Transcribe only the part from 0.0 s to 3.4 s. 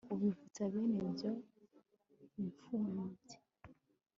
ubivutsa bene byo b'imfubyi